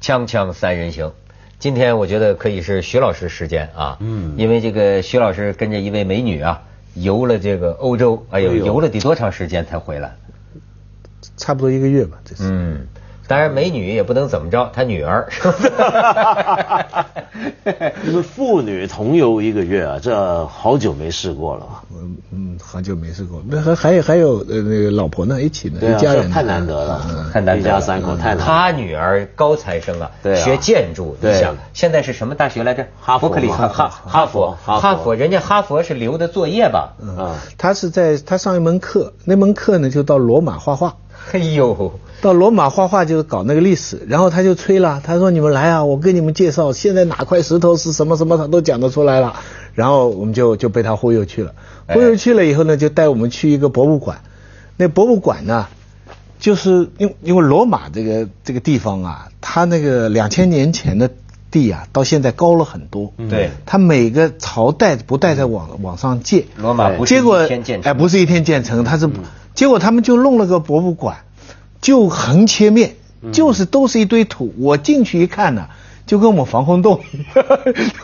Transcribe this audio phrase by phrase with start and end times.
[0.00, 1.12] 锵锵三人行，
[1.58, 6.62] 今天我觉得可以是徐老师时间啊，嗯，因为这个徐老师跟着一位美女啊，
[6.94, 10.16] 游了这个欧洲，哎呦，游了得多长时间才回来？
[11.36, 12.44] 差不多一个月吧，这是。
[12.44, 12.86] 嗯。
[13.30, 15.28] 当然，美女也不能怎么着，她女儿。
[18.02, 21.66] 你们父女同游一个月啊，这好久没试过了。
[21.94, 23.40] 嗯嗯，好久没试过。
[23.46, 28.38] 那还还有还有呃那个老婆呢，一起呢，一家人太难得了， 太难得，一家三口太难。
[28.44, 32.84] 他女儿高材生啊，学建筑，你想现在是什么大学来着？
[33.00, 36.94] 哈佛，哈哈佛，哈佛，人家哈佛是留的作业吧？
[37.00, 40.96] 嗯，他是在他上一门课，那门课呢就到罗马画画。
[41.32, 41.92] 哎呦。
[42.22, 49.34] 到罗马画画就是搞那个历史，然后他就吹了，他说：“你们来啊，我给你们介绍现在哪块石头是什么什么，他都讲得出来了。”
[49.72, 51.54] 然后我们就就被他忽悠去了，
[51.86, 54.20] 忽悠去了以后呢，就带我们去一个博物馆。
[54.76, 55.68] 那博物馆呢，
[56.38, 61.10] 就是因因为罗马这个这个地方啊，它那个两千年前的
[61.50, 63.14] 地啊，到现在高了很多。
[63.30, 66.44] 对，它每个朝代不带在往往上建。
[66.58, 69.08] 罗马不是一天建成，哎，不是一天建成，它是
[69.54, 71.18] 结果他们就弄了个博物馆。
[71.80, 72.96] 就横切面，
[73.32, 74.52] 就是都是一堆土。
[74.58, 75.68] 我进去一看呢，
[76.04, 77.00] 就跟我们防空洞，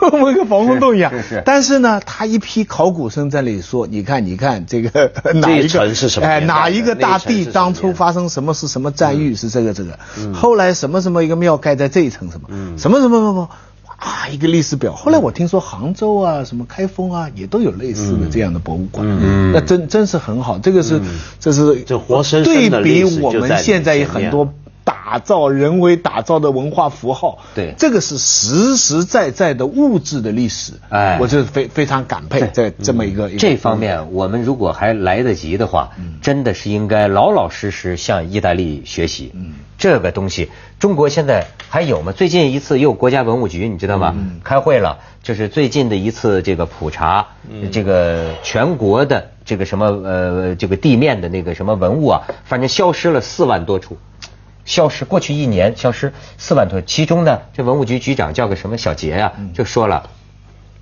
[0.01, 1.13] 跟我们个防空洞一样。
[1.13, 1.43] 是是。
[1.45, 6.27] 但是呢，他一批考古生在那里说：“你看，你看这个 哪一个是什么？
[6.27, 9.99] 哎，哪一个大地当初发生什么是什么战役是这个这个？
[10.33, 12.49] 后来什么什么一个庙盖在这一层什么？
[12.79, 13.51] 什么什么什么？
[13.97, 14.95] 啊，一个历史表。
[14.95, 19.07] 后来我听说杭州啊，什么开封啊，也都有类似的这样的博物馆。
[19.09, 20.59] 嗯，那真真是很好。
[20.59, 21.01] 这个是，
[21.41, 24.53] 这是这活生生的对比我们现在很多
[24.87, 27.41] 打造人为打造的文化符号。
[27.57, 30.75] 对，这个是实实在在的物质的历史。
[30.89, 35.91] 哎，我就是非非常感佩在这么一个这方面，我们如果还来得及的话，
[36.23, 39.33] 真的是应该老老实实向意大利学习。
[39.35, 39.55] 嗯。
[39.79, 40.49] 这个东西，
[40.79, 42.11] 中国现在还有吗？
[42.11, 44.15] 最近一次又国家文物局，你知道吗？
[44.43, 47.27] 开会了，就是最近的一次这个普查，
[47.71, 53.99] 这个全国的这个什么呃，这个地面的那个什么文物啊，反正消失了四万多处，
[54.67, 60.11] 消失过去一年消失四万多，其中呢，这文物局局长叫个什么小杰呀，就说了，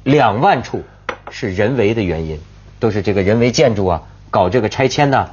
[0.02, 0.82] 两万处
[1.30, 2.40] 是人为的原因，
[2.80, 5.30] 都是这个人为建筑啊，搞这个拆迁呢。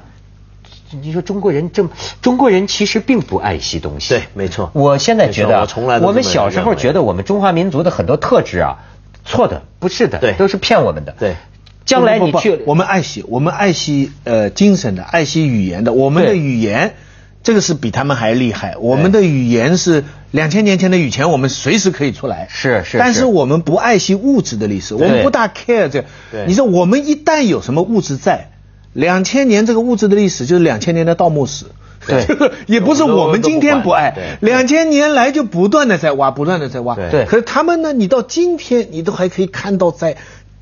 [1.02, 1.90] 你说中国人这么，
[2.22, 4.10] 中国人其实并不爱惜东西。
[4.10, 4.70] 对，没错。
[4.74, 5.66] 我现在觉得，
[6.02, 8.80] 我们小时候觉得我们中华民族的很多特质啊，
[9.24, 11.16] 错的，不是的，对，都是骗我们的。
[11.18, 11.38] 对，
[11.86, 15.94] 将来你去，我们爱惜，我们爱惜呃精神的，爱惜语言的。
[15.94, 16.96] 我们的语言，
[17.44, 18.76] 这个是比他们还厉害。
[18.80, 22.48] 我们的语言是两千年前的语言，我们随时可以出来。
[22.50, 22.98] 是是。
[22.98, 26.06] 但是我们不爱惜物质的历史，我们不大 care 这。
[26.32, 26.46] 对。
[26.48, 28.48] 你说我们一旦有什么物质在。
[28.94, 31.64] 两千年这个物质的历史就是两千年的盗墓史，
[32.06, 32.28] 对，
[32.68, 37.24] 也不是我们今天不爱，两千年来就不断的在挖，不断的在挖，对。
[37.24, 40.18] 可是他们呢，你到今天你都还可以看到，在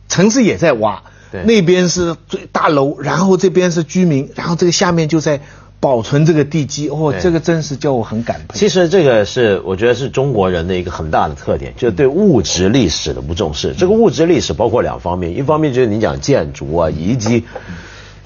[0.07, 1.01] 城市也在挖，
[1.31, 5.41] 那边是最大楼，然后这边是居民，然后这个下面就在
[5.79, 8.59] 保存这个地基，哦，这个真是叫我很感佩。
[8.59, 13.73] 其实这个是我觉得是中国人的一个很大的特点，就是对物质历史的不重视。
[13.77, 17.45] 这个物质历史包括两方面，一方面就是你讲建筑啊遗迹。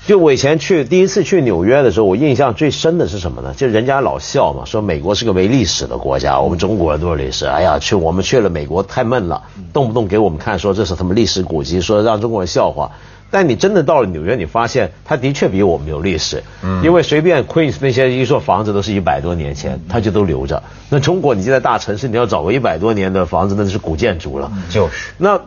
[0.06, 3.54] 就我以前去第一次去纽约的时候，我印象最深的是什么呢？
[3.56, 7.46] 就人家老笑嘛，说美国是个没历史的国家，我们中国人都是历史。
[7.46, 12.92] 哎呀，去我们去了美国太闷了，动不动给我们看说这是他们历史古迹，说让中国人笑话。
[13.34, 16.44] 但你真的到了纽约，你发现它的确比我们有历史。
[16.62, 16.84] 嗯。
[16.84, 20.62] 因为随便 Queens 那些一座房子都是一百多年前，它就都留着。
[20.90, 24.52] 那中国你就在大城市，你要找个一百多年的房子，那是古建筑了。
[24.70, 24.94] 就是。
[25.18, 25.42] 那。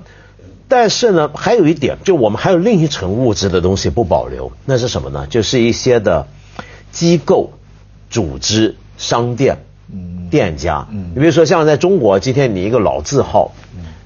[0.68, 5.24] 但是呢，还有一点，就我们还有另一层物质的东西不保留，那是什么呢？
[5.28, 6.26] 就是一些的
[6.90, 7.52] 机构、
[8.10, 9.58] 组织、商店、
[10.28, 10.84] 店家。
[10.90, 13.52] 你比如说，像在中国，今天你一个老字号，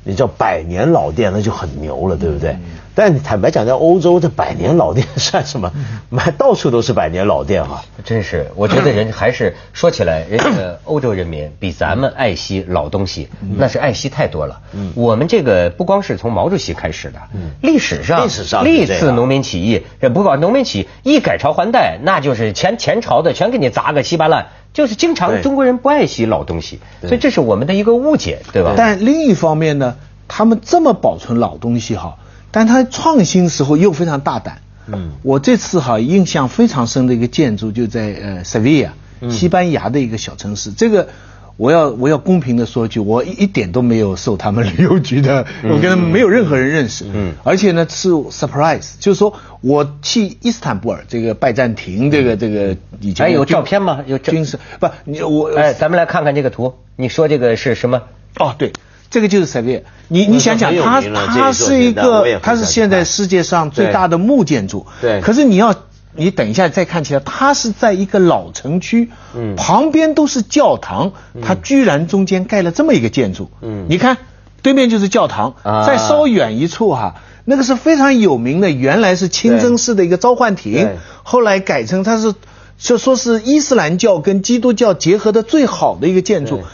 [0.05, 2.55] 你叫百年老店，那就很牛了，对不对？
[3.01, 5.73] 但坦白讲，在欧洲这百年老店算什么？
[6.11, 7.83] 买到处都是百年老店啊！
[8.05, 10.45] 真是，我觉得人还是说起来，人家
[10.85, 14.61] 欧洲人民比咱们爱惜老东西，那是爱惜太多了。
[14.95, 17.19] 我们这个不光是从毛主席开始的，
[17.63, 19.83] 历史上历史上历次农民起义，
[20.13, 28.75] 不管农民起义一改朝换代，那就是前前朝的全给你砸个稀巴烂，就是经常中国人不爱惜老东西，所以这是我们的一个误解，对吧？
[28.77, 29.97] 但另一方面呢，
[30.29, 32.19] 他们这么保存老东西哈。
[32.51, 34.59] 但他创新时候又非常大胆。
[34.87, 38.93] 嗯，我这次哈印象非常深的一个建筑就在呃塞维亚，
[39.31, 40.73] 西班牙的一个小城市。
[40.73, 41.09] 这个
[41.57, 47.05] 我要我要公平的说句，我一点都没有受他们旅游局的，我跟他们没有任何人认识。
[47.13, 54.01] 嗯，而且呢是 surprise，就是说我去伊斯坦布尔这个拜占庭这个这个以前有照片吗？
[54.07, 54.89] 有军事不？
[55.05, 56.75] 你我哎，咱们来看看这个图。
[56.97, 58.03] 你说这个是什么？
[58.39, 58.73] 哦，对，
[59.11, 59.81] 这个就是塞维亚。
[60.09, 64.87] 你你想想，它它是一个，它是现在世界上最大的木建筑。
[65.03, 65.21] 对。
[65.21, 65.75] 可是你要。
[66.13, 74.19] 你等一下再看起来，它是在一个老城区，嗯，旁边都是教堂，它居然中间盖了这么一个建筑，嗯，你看
[74.61, 75.55] 对面就是教堂，
[75.87, 77.15] 再稍远一处哈，
[77.45, 82.35] 那个是非常有名的，原来是清真寺的一个召唤亭，后来改成它是
[82.77, 86.65] 就说是伊斯兰教跟基督教结合的最好的一个建筑，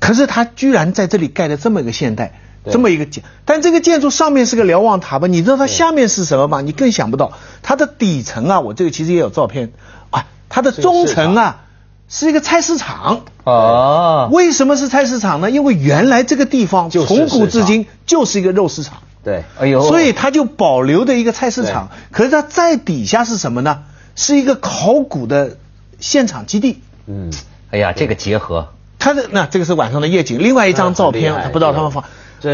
[0.00, 2.40] 可是他居然在这里盖了这么一个现代。
[2.70, 5.26] 这么一个建，但这个建筑上面是个瞭望塔吧？
[5.26, 6.60] 你知道它下面是什么吗？
[6.60, 9.72] 你更想不到，它的底层啊，我这个其实也有照片
[10.10, 11.64] 啊，它的中层啊
[12.10, 14.26] 是一个菜市场啊。
[14.26, 15.50] 为什么是菜市场呢？
[15.50, 18.98] 因为原来这个地方从古至今就是一个肉市场。
[19.24, 21.88] 对，哎呦，所以它就保留的一个菜市场。
[22.10, 23.84] 可是它在底下是什么呢？
[24.14, 25.56] 是一个考古的
[26.00, 26.82] 现场基地。
[27.06, 27.32] 嗯，
[27.70, 30.38] 哎呀，这个结合，它的那这个是晚上的夜景。
[30.38, 32.04] 另外一张照片，他不知道他们放。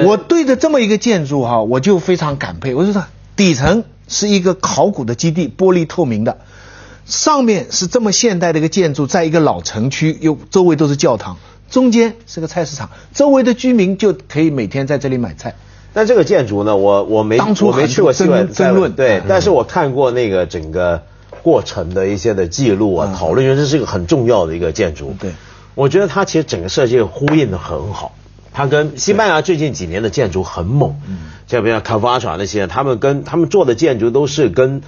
[0.04, 2.74] 我对着这么一个建筑哈，我就非常感佩。
[2.74, 3.04] 我就说，
[3.36, 6.38] 底层是一个考古的基地，玻璃透明的，
[7.06, 11.36] 上面是这么现代的一个建筑，在一个老城区，又周围都是教堂，
[11.70, 15.54] 中间是个菜市场，周围的居民就可以每天在这里买菜。
[15.92, 21.02] 但这个建筑呢，我我没当初没去过争争论，对，但是我看过那个整个
[21.42, 25.14] 过程的一些的记录啊，讨论，因为这是一个很重要的一个建筑。
[25.20, 25.32] 对，
[25.74, 28.14] 我觉得它其实整个设计呼应的很好。
[28.52, 30.94] 它跟西班牙最近几年的建筑很猛，
[31.48, 34.80] 像比如卡夫阿耍那些，他们跟他们做的建筑都是跟，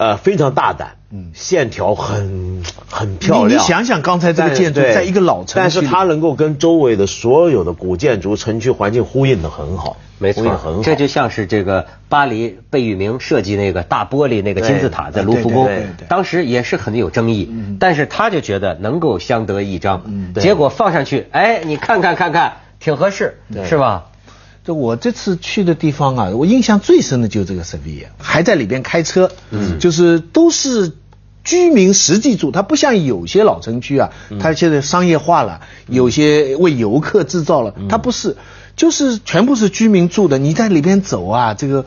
[0.00, 3.60] 呃非常大胆，嗯线条很很漂亮。
[3.60, 10.82] 你想想刚才这个建筑，在一个老城，但是它能够跟周围的所有的古建筑城区环境呼应的很好，没错，很好。
[10.82, 15.68] 这就像是这个巴黎贝聿铭设计那个大玻璃那个金字塔在卢浮宫，
[16.08, 20.02] 当时也是很有争议，但是他就觉得能够相得益彰，
[20.36, 22.54] 结果放上去，哎，你看看看看。
[22.82, 23.34] 挺合适，
[23.68, 24.06] 是吧？
[24.64, 30.92] 这我这次去的地方啊，我印象最深的就是这个塞维亚，还在里边开车，嗯，就是都是
[31.42, 38.36] 居民实际住，它不像有些老城区啊，它现在商业化了，有些为游客制造了，它不是，
[38.76, 40.36] 就是全部是居民住的。
[40.36, 41.86] 你在里边走啊，这个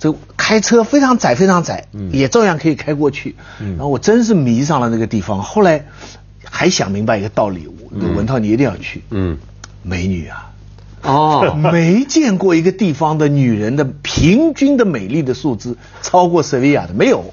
[0.00, 3.36] 这开车非常窄，非常窄，也照样可以开过去。
[3.58, 5.86] 然后我真是迷上了那个地方，后来
[6.44, 9.38] 还想明白一个道理，文涛你一定要去，嗯。
[9.84, 10.50] 美女啊，
[11.02, 17.32] 哦，没见过一个地方的女人的平均的美丽的数字超过塞维亚的，没有。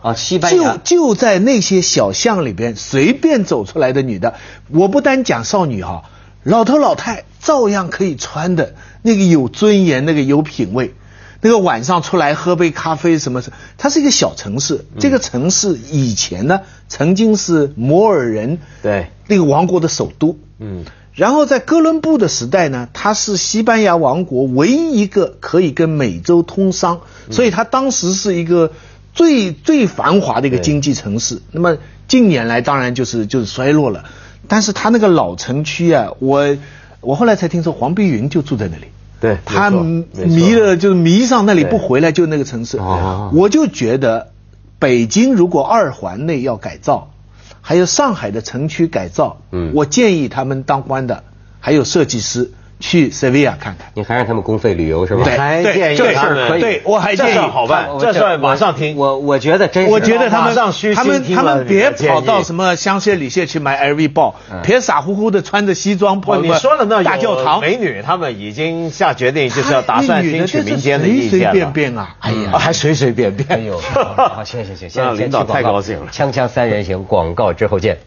[0.00, 4.34] 啊，西班牙就就在那些小巷里边随便走出来的女的，
[4.68, 6.04] 我不单讲少女哈，
[6.44, 10.94] 老头老太照样可以穿的那个有尊严，那个有品位，
[11.40, 13.50] 那个晚上出来喝杯咖啡什么是？
[13.76, 20.84] 它是一个小城市，这个城市以前呢曾经是摩尔人对那个王国的首都，嗯。
[21.18, 27.00] 然后在哥伦布的时代呢，它是西班牙王国唯一一个可以跟美洲通商，
[27.32, 28.70] 所以它当时是一个
[29.12, 31.42] 最最繁华的一个经济城市。
[31.50, 31.76] 那么
[32.06, 34.04] 近年来当然就是就是衰落了，
[34.46, 36.56] 但是它那个老城区啊，我
[37.00, 38.84] 我后来才听说黄碧云就住在那里，
[39.20, 42.78] 对，他迷了就是迷上那里不回来，就那个城市。
[43.32, 44.30] 我就觉得
[44.78, 47.10] 北京如果二环内要改造。
[47.68, 51.22] 还有上海的城区改造，嗯，我建议他们当官的，
[51.60, 52.50] 还有设计师。
[52.80, 55.24] 去塞维亚看看，你还让他们公费旅游是吧？
[55.24, 58.96] 还建议他们，对我还建议好办，这事马上听。
[58.96, 60.54] 我我觉得真，我觉得他们
[60.94, 71.52] 他们他们别跑到什么香榭里榭去买 LV 包，别傻乎乎的穿着西装跑你说的那大教堂美女，他们已经下决定就是要打算听取民间的意见了。
[71.52, 73.48] 随随便便啊，哎呀，还随随便便。
[73.48, 76.06] 哎呦，好，行行行，现在 领导太高兴了。
[76.12, 77.98] 锵锵三人行，广告之后见。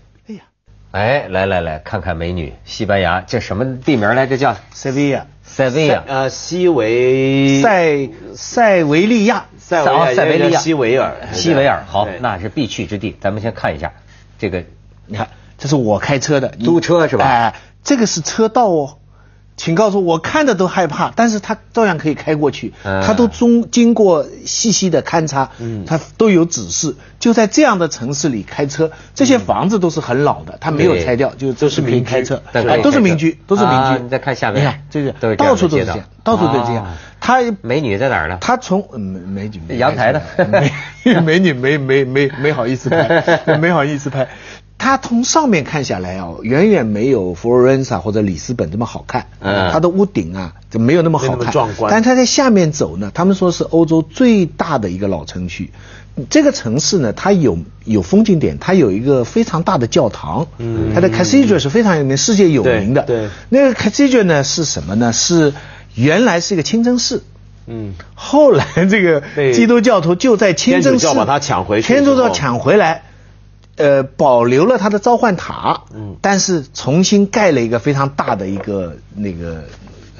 [0.91, 4.27] 哎来来来看看美女，西班牙这什么地名来？
[4.27, 5.25] 这叫塞维亚。
[5.43, 13.17] 塞维亚，呃，西维塞塞维利亚，塞维利亚，西维尔，西维尔，好，那是必去之地。
[13.19, 13.91] 咱们先看一下
[14.39, 14.63] 这个，
[15.07, 17.25] 你看，这是我开车的，租车是吧？
[17.25, 18.97] 哎，这个是车道哦。
[19.63, 25.51] 请告诉我，看着都害怕，但是他照样可以开过去，他都中经过细细的勘察，
[25.85, 26.95] 他都有指示。
[27.19, 32.41] 就在这样的城市里开车，这些房子都是很老的，他没有拆掉，就都是民开车，
[32.81, 34.03] 都是民居，都是民居。
[34.03, 36.87] 你再看下面，你看这个到处都是这样，到处都是这样。
[37.19, 38.39] 他美女在哪儿呢？
[38.41, 40.71] 他从美女阳台的美
[41.21, 44.27] 美女没没没没好意思拍， 没好意思拍。
[44.81, 49.27] 它从上面看下来啊，远远没有佛罗伦萨或者里斯本这么好看。
[49.39, 51.91] 嗯，它的屋顶啊就没有那么好看，壮观。
[51.91, 55.69] 但它在下面走呢，他们说是欧洲最大的一个老城区。
[56.31, 60.47] 这个城市呢，它有有风景点，它有一个非常大的教堂。
[60.57, 63.03] 嗯，它的 cathedral 是非常有名，世界有名的。
[63.03, 65.13] 对，那个 cathedral 呢是什么呢？
[65.13, 65.53] 是
[65.93, 67.21] 原来是一个清真寺。
[67.67, 69.21] 嗯，后来这个
[69.53, 73.03] 基督教徒就在清真寺把它抢回去，天主教抢回来，
[73.81, 79.63] 呃，保留了他的召唤塔，嗯，但是重新盖了一个非常大的一个那个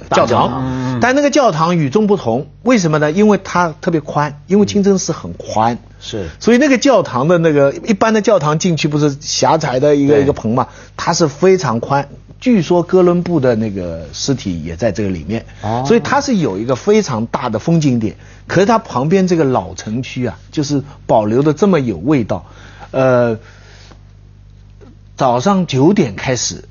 [0.09, 3.11] 教堂，但那个教堂与众不同，为什么呢？
[3.11, 12.09] 因为它特别宽，因为清真寺很宽，是，所以那个教堂的那个一般的教堂进去不是狭窄的一个一个棚嘛，它是非常宽。
[12.39, 15.45] 据说哥伦布的那个尸体也在这个里面，
[15.85, 18.15] 所以它是有一个非常大的风景点。
[18.47, 22.43] 可是它旁边这个老城区啊，就是保留的这么有味道。
[22.91, 23.39] 呃，
[25.15, 26.65] 早上九点开始，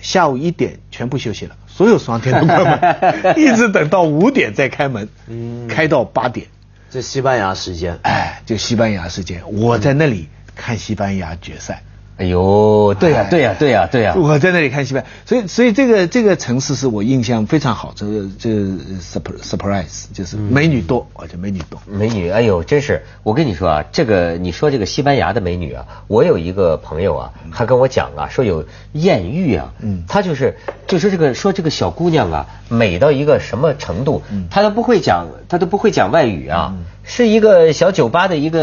[0.00, 6.46] 下午一点全部休息了，所有商店都关门， 一直等到五点再开门，嗯开到八点。
[6.90, 11.82] 这西班牙时间，哎，就西班牙时间，我在那里看西班牙决赛。
[12.22, 14.14] 哎呦，对呀，对呀，对呀，对呀！
[14.14, 18.48] 我在那里看戏班，所以，所以这个这个城市是我印象非常好，这个这
[19.40, 21.82] surprise 就是美女多，而且美女多。
[21.84, 23.02] 美女，哎呦，真是！
[23.24, 38.60] 我跟你说啊，这个你说这个西班牙的美女啊，我有一个朋友啊，还跟我讲啊，说有艳遇啊，嗯，他就是就说这个说这个小姑娘啊，美到一个什么程度，她都不会讲，她都不会讲外语啊，是一个小酒吧的一个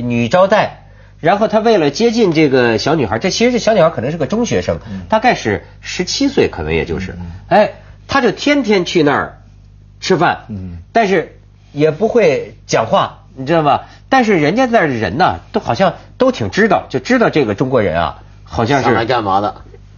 [0.00, 0.80] 女招待。
[1.24, 4.78] 然后他为了接近这个小女孩，这其实这小女孩可能是个中学生，
[5.08, 7.16] 大概是十七岁，可能也就是，
[7.48, 7.72] 哎，
[8.06, 9.38] 他就天天去那儿
[10.00, 10.44] 吃饭，
[10.92, 11.38] 但是
[11.72, 13.80] 也不会讲话，你知道吗？
[14.10, 19.54] 但是人家那儿的人呢，都好像都挺知道，就知道这个中国人啊，好像是来干嘛的？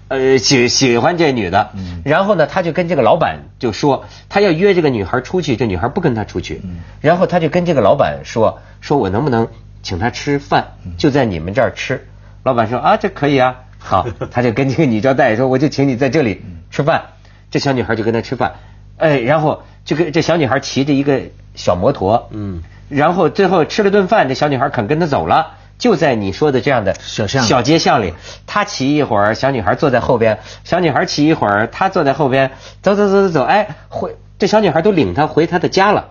[0.07, 1.71] 呃，喜喜欢这女的，
[2.05, 6.63] 然后呢，他就跟这个老板就说，他要约这个女孩出去，这女孩不跟他出去，
[7.01, 9.49] 然后他就跟这个老板说，说我能不能？
[9.83, 12.07] 请他吃饭，就在你们这儿吃。
[12.43, 17.03] 老板说啊，这可以啊，好， 他就跟这个女招待说，我就请你在这里吃饭。
[17.51, 18.57] 这小女孩就跟他吃饭，
[18.99, 21.23] 哎，然后就跟这小女孩骑着一个
[21.55, 28.15] 小摩托，嗯，然后最后吃了顿饭，这小女孩肯跟他走了，就在你说的这样的小巷小街巷里，
[28.47, 32.51] 他骑一会儿，小女孩坐在后边，小女孩骑一会儿，他坐在后边，
[32.83, 36.11] 走走走走走，哎，回这小女孩都领他回他的家了。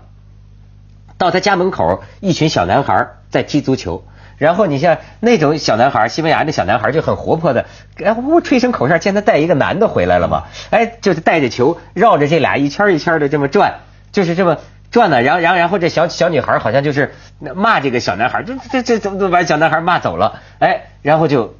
[1.17, 4.03] 到他家门口，一群小男孩在踢足球。
[4.37, 13.75] 然后你像那种小男孩，西班牙那小男孩就很活泼的，然后吹一声口哨，见他带一个男的回来了嘛，哎，就是带着球绕着这俩一圈一圈的这么转，
[14.11, 14.57] 就是这么
[14.91, 15.21] 转呢。
[15.21, 20.41] 然后，然后，然后这小小女孩好像就是骂这个小男孩，这这这怎么怎么把小男孩骂走了？
[20.59, 21.55] 哎，然后就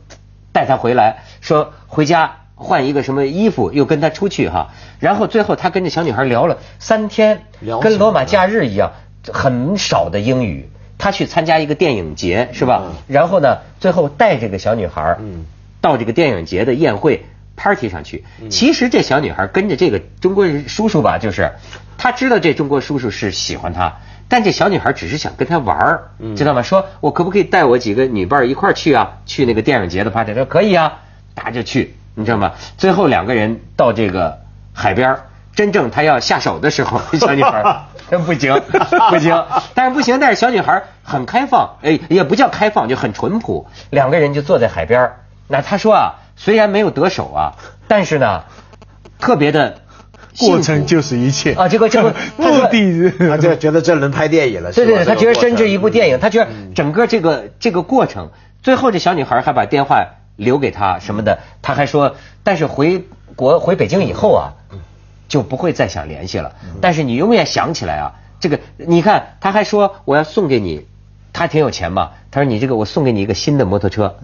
[0.52, 4.72] 带他回来，说回家换一个什么衣服，又跟他出去哈。
[5.00, 7.44] 然后最后他跟这小女孩聊了三天，
[7.82, 8.92] 跟罗马假日一样。
[9.34, 12.84] 很少的英语，他去参加一个电影节是吧？
[13.08, 15.18] 然后呢，最后带这个小女孩
[15.82, 18.24] 到这个电影节的宴会 party 上去。
[18.50, 21.52] 其实这小女孩跟着这个中国人叔叔吧，就是
[21.98, 26.04] 他知道这中国叔叔是喜欢她，但这小女孩只是想跟他玩儿，
[26.36, 26.62] 知道吗？
[26.64, 29.18] 说我可不可以带我几个女伴一块儿去啊？
[29.26, 31.02] 去那个电影节的 party，说可以啊，
[31.36, 32.54] 他就去，你知道吗？
[32.78, 34.40] 最后两个人到这个
[34.74, 35.18] 海边，
[35.56, 37.86] 真正他要下手的时候， 小女孩。
[38.10, 38.62] 不行，
[39.10, 43.68] 不行， 但是不行，但是小女孩很开放，哎，也不叫开放，就很淳朴。
[43.90, 45.14] 两个人就坐在海边
[45.48, 47.54] 那他说啊，虽然没有得手啊，
[47.88, 48.44] 但是呢，
[49.20, 49.82] 特别的
[50.40, 51.68] 过程就是一切啊。
[51.68, 54.72] 这个这 个目的，他就觉得这能拍电影了。
[54.74, 58.32] 对对对，他觉得甚至一部电影，他觉得整个这个这个过程，
[58.62, 64.54] 最后这小女孩还把电话留给他什么的，他还说，但是回国回北京以后啊。
[65.28, 66.56] 就不会再想联系了。
[66.82, 70.88] 但是你永远想起来啊，这个你看，他还说我要送给你，
[71.34, 72.12] 他挺有钱嘛。
[72.32, 74.16] 他说你这个我送给你一个新的摩托车。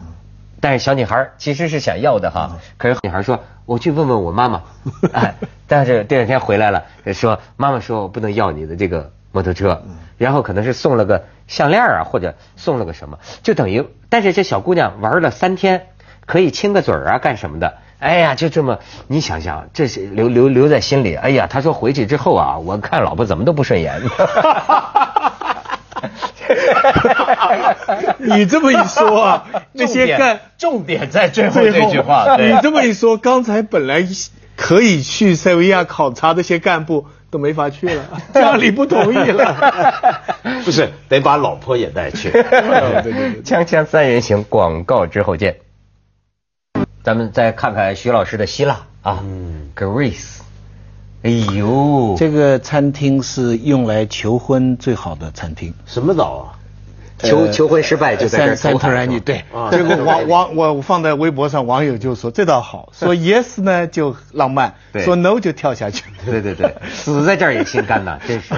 [0.60, 2.58] 但是小女孩其实是想要的哈。
[2.78, 4.62] 可是女孩说我去问问我妈妈。
[5.12, 5.36] 哎，
[5.68, 9.82] 但是第二天回来了，说妈妈说我不能要你的这个摩托车。
[10.18, 13.84] 然后可能是送了个项链啊，或者送了个什么，就等于。
[14.08, 15.88] 但是这小姑娘玩了三天，
[16.28, 17.78] 可以亲个嘴儿啊，干什么的？
[18.02, 21.14] 哎呀，就这么，你想想，这是留留留在心里。
[21.16, 24.02] 哎呀，他说回去之后啊，我看老婆怎么都不顺眼。
[28.18, 32.36] 你这么一说啊，那些干重点在最后这句话。
[32.38, 34.04] 你这么一说，刚才本来
[34.56, 38.04] 可以去塞维亚考察这些干部都没法去了，
[38.34, 39.56] 家里不同意了。
[40.66, 42.32] 不是，得把老婆也带去。
[43.46, 45.58] 锵锵三人行，广告之后见。
[47.04, 50.40] 咱们再看看徐老师的希腊啊嗯，Greece。
[51.24, 55.74] 哎呦，这个餐厅是用来求婚最好的餐厅。
[55.86, 56.58] 什么岛啊？
[57.24, 59.44] 求求婚失败就在这三特然尼对。
[59.70, 66.04] 这个 网网我放在微博上，网友就说这倒好，说 yes 呢就浪漫，说 no 就跳下去。
[66.26, 68.56] 对对对，死在这儿也心甘呐，真是。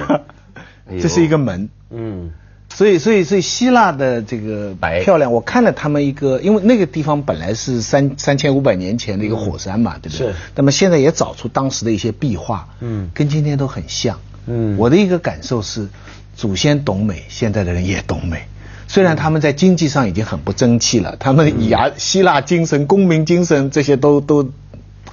[1.02, 1.68] 这是一个门。
[1.90, 2.32] 嗯。
[2.74, 10.26] 所以，所以，所以希腊的这个漂亮，我看了他们一个，因为那个地方本来是三三千五百年前的一个火山嘛，对不对？
[10.26, 10.34] 是。
[10.56, 14.18] 那么现在也找出当时的一些壁画，嗯，跟今天都很像。
[14.46, 14.76] 嗯。
[14.76, 15.88] 我的一个感受是，
[16.36, 18.42] 祖先懂美，现在的人也懂美。
[18.88, 24.50] 虽然他们在经济上已经很不争气了，他们雅希腊精神、公民精神这些都都。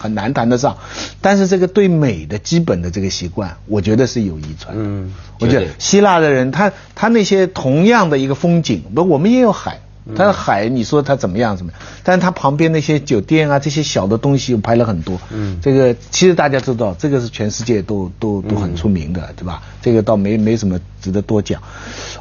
[0.01, 0.75] 很难谈得上，
[1.21, 4.73] 但是这个对美的基本的这个习惯，我觉得是有遗传。
[4.75, 9.79] 嗯，我觉得希腊的人，他他那些同样的一个风景，不，我们也有海，
[10.15, 11.81] 他的海，你说他怎么样怎么样？
[12.03, 15.21] 但是他旁边那些酒店啊，这些小的东西，我拍了很多。
[15.29, 19.61] 嗯，这个其实大家知道，这个是全世界都都都很出名的，对吧？
[19.81, 21.61] 这个倒没没什么值得多讲。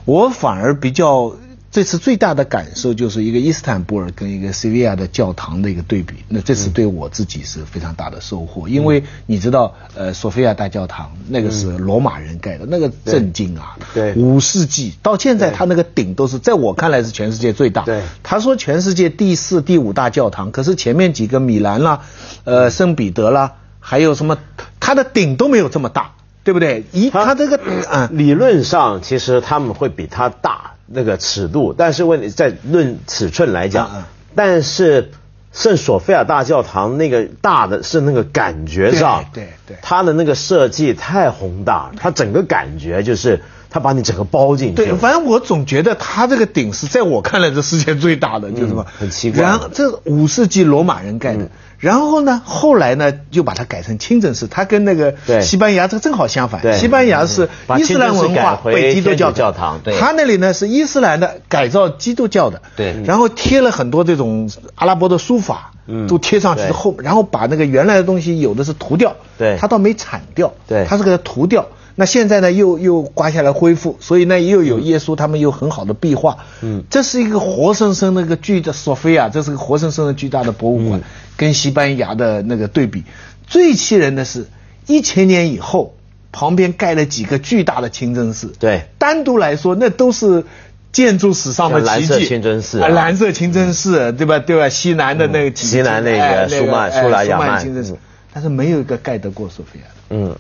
[0.05, 1.35] 我反而比较。
[1.71, 6.17] 这次最大的感受就是一个伊斯坦布尔跟一个塞维亚的教堂的一个对比。
[6.29, 13.77] 那这次对我自己是非常大的收获，因为你知道，呃，索菲亚大教堂那个是罗马人盖的，那个震惊啊！
[13.95, 17.85] 对，五世纪到现在，它那个顶都是在我看来是全世界最大。
[17.85, 22.01] 对，他说全世界第四、第五大教堂，可是前面几个米兰啦、
[22.43, 24.37] 呃圣彼得啦，还有什么，
[24.81, 26.85] 它的顶都没有这么大，对不对？
[26.91, 30.73] 一，它这个啊，理论上其实他们会比它大。
[30.93, 34.05] 那个尺度，但是问题在论尺寸来讲，
[34.35, 35.13] 但是
[35.53, 44.75] 圣索菲亚大教堂那个大的是那个感觉上，对对，它的那个设计太宏大，它整个感觉就是它把你整个包进去。
[44.75, 49.43] 对，反正我总觉得它这个顶是在我看来这世界最大的，就是什么很奇怪。
[49.43, 51.49] 然后这五世纪罗马人盖的。
[51.81, 54.47] 然后呢，后来呢，就把它改成清真寺。
[54.47, 56.79] 它跟那个西班牙这个正好相反。
[56.79, 59.81] 西班牙是伊斯兰文化被基督教教堂。
[59.99, 62.61] 他那里呢是伊斯兰的改造基督教的。
[62.77, 63.03] 对。
[63.07, 69.17] 然后贴了很多这种阿拉伯的书法，嗯都贴上去后，然后把那个原来的东西有的是涂掉。
[69.39, 69.57] 对。
[69.59, 70.53] 他倒没铲掉。
[70.69, 70.85] 对。
[70.85, 71.67] 他是给它涂掉。
[71.95, 76.37] 那现在呢，又又刮下来恢复，所以呢，又有耶稣，他们有很好的壁画。
[76.61, 76.85] 嗯。
[76.91, 81.01] 这是一个活生生的一个巨的索菲亚，这是个活生生的巨大的博物馆。
[81.37, 83.05] 跟西班牙的那个对比，
[83.47, 84.47] 最气人的是，
[84.87, 85.97] 一千年以后，
[86.33, 88.53] 旁边盖了几个巨大的清真寺。
[88.59, 90.45] 对，单独来说，那都是
[90.93, 91.91] 建筑史上的奇迹。
[91.91, 94.39] 蓝色清真寺，蓝色清真寺，对吧？
[94.39, 94.69] 对吧？
[94.69, 97.97] 西南的那个西南那个苏曼苏拉雅曼清真寺，
[98.33, 99.95] 但是没有一个盖得过索菲亚的。
[100.11, 100.37] 嗯，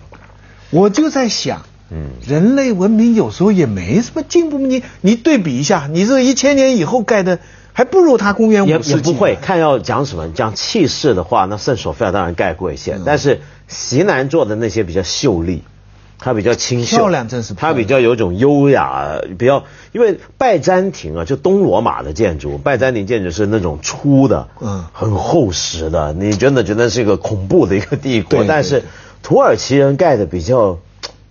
[0.71, 4.59] 我就在想，嗯，人类文明有时候也没什么进步。
[4.59, 7.38] 你你对比一下，你这一千年以后盖的。
[7.81, 8.90] 还不如他公元五世纪。
[8.90, 13.01] 也不会看要讲什么，讲气势的话，那圣索菲亚当然盖过一些。
[13.07, 15.62] 但是席南做的那些比较秀丽，
[16.19, 17.55] 它比较清秀，漂亮真是。
[17.55, 28.45] 它比较有种优雅，比较因为拜占庭啊，就东罗马的建筑，拜占庭建筑是那种粗的，嗯，很厚实的，你真的觉得是一个恐怖的一个帝国。
[28.47, 28.85] 但是
[29.23, 30.79] 土耳其人盖的比较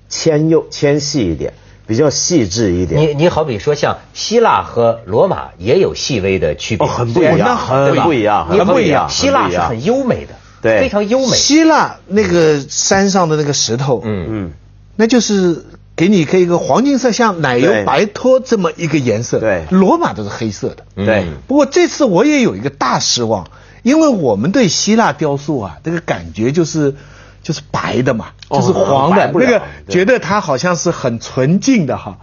[0.07, 1.53] 纤幼纤细一点。
[1.89, 3.01] 比较细致一点。
[3.01, 9.09] 你你好比说像希腊和罗马也有细微的区别，很不一样，很不一样，很不一样。
[9.09, 11.35] 希腊是很优美的，对，非常优美。
[11.35, 14.51] 希腊那个山上的那个石头，嗯嗯，
[14.97, 19.39] 那就是给你一个黄金色，像奶油白托这么一个颜色。
[19.39, 20.85] 对，罗马都是黑色的。
[20.95, 21.25] 对。
[21.47, 23.49] 不过这次我也有一个大失望，
[23.81, 26.93] 因为我们对希腊雕塑啊，这个感觉就是。
[27.41, 32.17] 就是白的嘛，就是黄的，那个觉得它好像是很纯净的哈。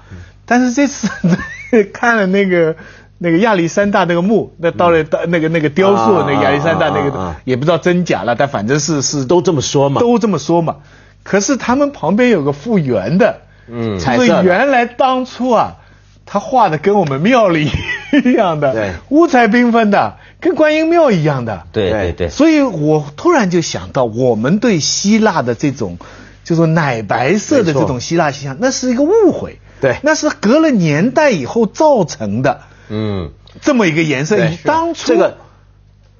[0.44, 1.08] 但是这次
[1.92, 2.76] 看了那个
[3.18, 10.76] 那个亚历山大那个墓，那到了到那个那个雕塑，那亚历山大那个也不知道真假了，但反正是是都这么说嘛，都这么说嘛。
[11.24, 15.78] 可是他们旁边有个复原的，嗯，就是原来当初啊，
[16.26, 17.70] 他画的跟我们庙里
[18.24, 20.16] 一样的，对，五彩缤纷的。
[20.38, 25.98] 跟观音庙一样的，对对对，所以我突然就想到，我们对希腊的这种，
[26.44, 32.60] 就是奶白色的这种希腊形象，那是一个误会，对，那是隔了年代以后造成的，
[32.90, 33.30] 嗯，
[33.62, 34.36] 这么一个颜色。
[34.36, 35.38] 你当初这个，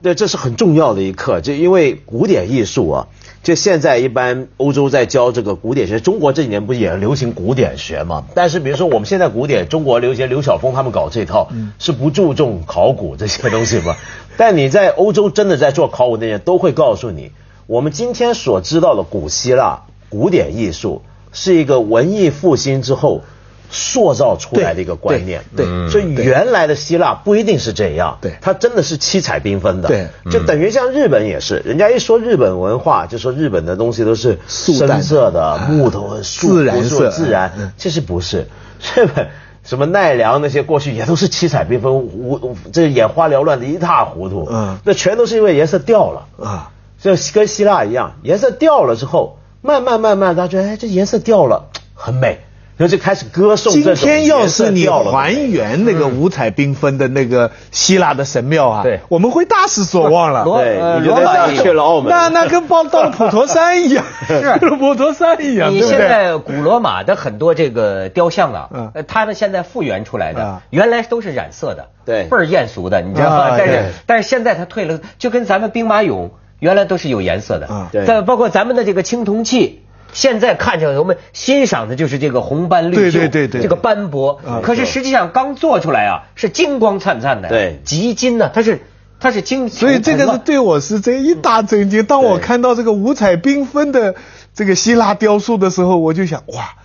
[0.03, 3.09] 对，这是很重要的一课，就因为古典艺术啊。
[3.43, 8.25] 就现在一般欧洲在教这个古典学，中国这几年不也流行古典学嘛？
[8.35, 13.95] 但是比如说我们现在古典，中国流行刘晓峰他们搞这套，是不注重考古这些东西吗？
[14.37, 17.31] 但你在欧洲真的在做考古那些，都会告诉你，
[17.69, 23.23] 我们今天所知道的古希腊古典艺术，是一个文艺复兴之后
[23.71, 25.43] 塑造出来的一个观念。
[25.57, 28.19] 对，所以原来的希腊不一定是这样。
[28.21, 29.89] 对，它真的是七彩缤纷的。
[29.89, 37.73] 对，就等于像日本也是，人家一说日本文化，就说日本的东西都是深色的木头、自然色、自然。
[37.77, 38.47] 其实不是，
[38.95, 39.29] 日 本
[39.63, 44.49] 什么奈良那些过去也都是七彩缤纷，无这眼花缭乱的一塌糊涂。
[44.51, 49.39] 嗯，那全都是因为颜色掉了啊，就跟希腊一样，颜色掉了之后。
[49.63, 52.39] 慢慢慢慢，大家觉得哎，这颜色掉了，很美，
[52.77, 53.73] 然后就开始歌颂。
[53.73, 60.45] 今天要是你还原那个五彩缤纷的那个希腊的神庙啊，对，我们会大失所望了。
[60.49, 65.73] 对，罗马去了澳门，那那跟到到了普陀山一样， 是 普陀山一样。
[65.73, 73.57] 你现在古罗马的很多这个雕像啊，呃，他们现在复原出来的，原来都是染色的，对，倍儿艳俗的，你知道吗？
[73.57, 76.31] 但是但是现在他退了，就跟咱们兵马俑。
[76.59, 84.41] 原来都是有颜色的，对，包括咱们的这个青铜器，现在看起来我们欣赏的就是这个红斑绿锈，对对对，这个斑驳。
[84.63, 88.81] 可是实际上刚做出来啊，是金光灿灿的，对，极金呢，它是
[89.21, 89.69] 它是金。
[89.69, 92.05] 所以这个是对我是这一大震惊。
[92.05, 94.15] 当我看到这个五彩缤纷的
[94.55, 96.77] 这个希腊雕塑的时候，我就想，哇，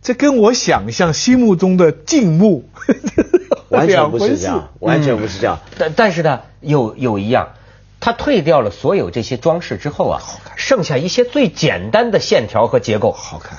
[0.00, 2.68] 这跟我想象心目中的静穆
[3.68, 5.58] 完全不是这样，完全不是这样。
[5.76, 7.48] 但但是呢，有有一样。
[8.06, 10.22] 它退掉了所有这些装饰之后啊，
[10.54, 13.58] 剩下一些最简单的线条和结构，好看，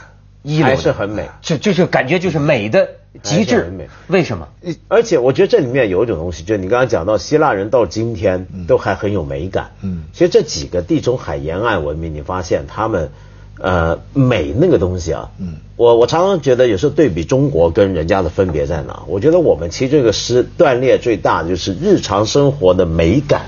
[0.63, 2.88] 还是很美，就就是感觉就是美的
[3.21, 3.65] 极致。
[3.77, 4.47] 美，为什么？
[4.88, 9.71] 而且我觉得这里面有一种东西，就是你刚刚讲到希腊人到今天都还很有美感。
[9.81, 13.12] 嗯，其实这几个地中海沿岸文明，你发现他们
[13.60, 19.03] 呃美那个东西啊，嗯，我我常常觉得有时候对比中国跟人家的分别在哪？
[19.07, 23.41] 我觉得我们其实这个诗断裂最大的就是日常生活的美感。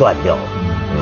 [0.00, 0.42] 断掉了，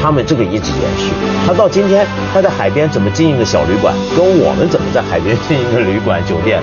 [0.02, 1.12] 他们这个一直延续。
[1.46, 6.60] 他到今天，他在海边怎么经营个小旅馆，跟我们怎么在海边经营个旅馆酒店，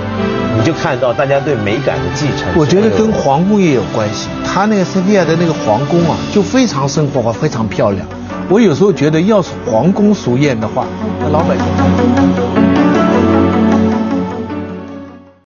[0.58, 2.52] 你就看到大家对美感的继承。
[2.58, 4.28] 我觉得跟皇宫也有关系。
[4.44, 8.06] 他那个圣地亚的那个皇宫啊，就非常生活化，非常漂亮。
[8.50, 10.86] 我有时候觉得，要是皇宫俗艳的话，
[11.22, 12.55] 那老百姓。